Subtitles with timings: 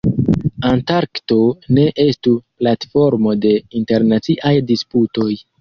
[0.69, 1.37] Antarkto
[1.79, 5.33] ne estu platformo de internaciaj disputoj.